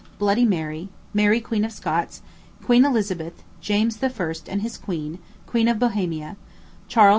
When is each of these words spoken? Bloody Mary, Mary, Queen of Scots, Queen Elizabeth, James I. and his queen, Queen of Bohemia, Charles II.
Bloody 0.17 0.45
Mary, 0.45 0.89
Mary, 1.13 1.39
Queen 1.39 1.63
of 1.63 1.71
Scots, 1.71 2.23
Queen 2.63 2.85
Elizabeth, 2.85 3.43
James 3.59 3.99
I. 4.01 4.11
and 4.47 4.63
his 4.63 4.75
queen, 4.75 5.19
Queen 5.45 5.67
of 5.67 5.77
Bohemia, 5.77 6.37
Charles 6.87 7.09
II. 7.09 7.09